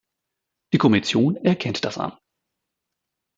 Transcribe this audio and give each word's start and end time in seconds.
Die 0.73 0.79
Kommission 0.79 1.35
erkennt 1.35 1.85
das 1.85 1.99
an. 1.99 2.17